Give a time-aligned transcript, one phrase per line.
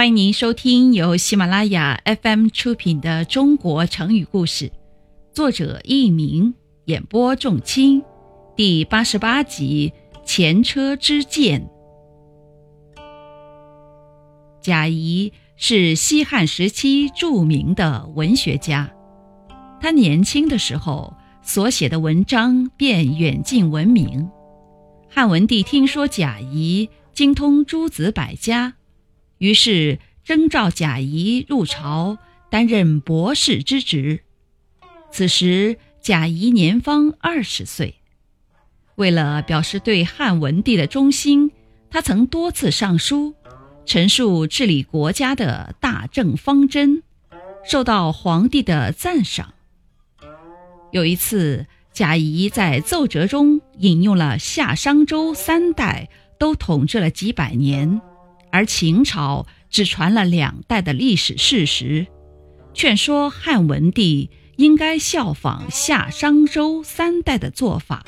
[0.00, 4.68] 欢迎您收听由喜马拉雅 FM 出品的《中国成语故事》，
[5.34, 6.54] 作者佚名，
[6.86, 8.02] 演播仲卿，
[8.56, 9.92] 第八十八集
[10.24, 11.68] 《前车之鉴》。
[14.62, 18.90] 贾谊是西汉时期著名的文学家，
[19.82, 24.30] 他年轻的时候所写的文章便远近闻名。
[25.10, 28.76] 汉文帝听说贾谊精通诸子百家，
[29.40, 32.18] 于是征召贾谊入朝
[32.50, 34.20] 担任博士之职。
[35.10, 37.96] 此时贾谊年方二十岁，
[38.94, 41.50] 为了表示对汉文帝的忠心，
[41.90, 43.34] 他曾多次上书，
[43.86, 47.02] 陈述治理国家的大政方针，
[47.64, 49.54] 受到皇帝的赞赏。
[50.92, 51.66] 有一次。
[51.92, 58.00] 贾谊在奏折中引用了夏商周三代都统治了几百年，
[58.52, 62.06] 而秦朝只传了两代的历史事实，
[62.74, 68.04] 劝说汉文帝应该效仿夏商周三代的做法，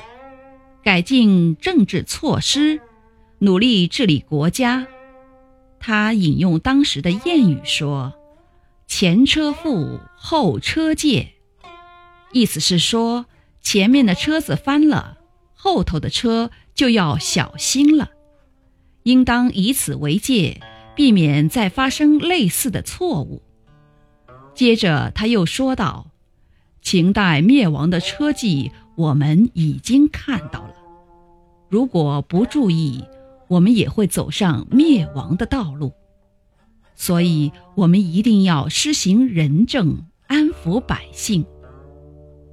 [0.83, 2.79] 改进政治措施，
[3.39, 4.87] 努力治理国家。
[5.79, 8.13] 他引用当时的谚语说
[8.87, 11.33] ：“前车覆，后车戒”，
[12.33, 13.25] 意思是说。
[13.65, 15.19] 前面的车子翻了，
[15.53, 18.09] 后头的车就要小心了，
[19.03, 20.61] 应当以此为戒，
[20.95, 23.41] 避免再发生类似的错误。
[24.55, 26.07] 接着他又说道
[26.81, 30.75] ：“秦代灭亡的车迹，我们已经看到了，
[31.69, 33.03] 如果不注意，
[33.47, 35.91] 我们也会走上灭亡的道路。
[36.95, 41.43] 所以，我们一定要施行仁政，安抚百姓。”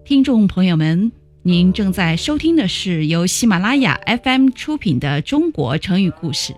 [0.03, 1.13] 听众朋友们，
[1.43, 6.53] 您正在收听的是由喜马拉雅 FM 出品的《中国成语故事》。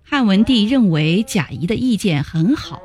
[0.00, 2.80] 汉文帝认为贾谊的意见很好，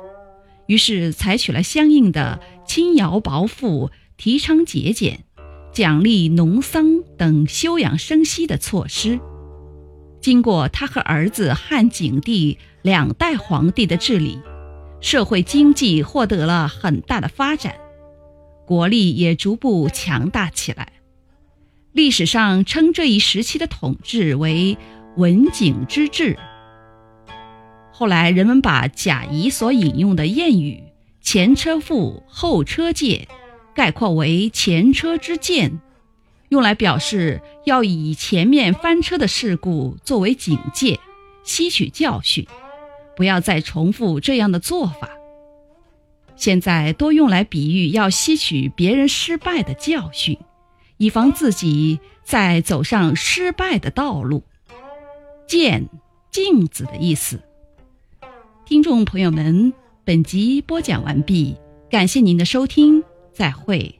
[0.66, 5.20] 于是采取了相应的轻徭薄赋、提倡节俭、
[5.72, 9.20] 奖励农桑等休养生息的措施。
[10.20, 14.40] 经过他和儿子汉景帝两代皇帝的治理，
[15.00, 17.76] 社会经济获得了很大的发展。
[18.70, 20.92] 国力也逐步强大起来。
[21.90, 24.78] 历史上称这一时期的统治为
[25.16, 26.38] 文景之治。
[27.90, 30.84] 后来人们把贾谊所引用的谚语
[31.20, 33.26] “前车覆，后车戒”
[33.74, 35.80] 概括为“前车之鉴”，
[36.50, 41.00] 用来表示要以前面翻车的事故作为警戒，
[41.42, 42.46] 吸取教训，
[43.16, 45.10] 不要再重复这样的做法。
[46.40, 50.38] 现在多用来比喻要吸取别人失败的教训，
[50.96, 54.42] 以防自己再走上失败的道路。
[55.46, 55.90] 见
[56.30, 57.42] 镜子的意思。
[58.64, 61.56] 听众朋友们，本集播讲完毕，
[61.90, 63.99] 感谢您的收听，再会。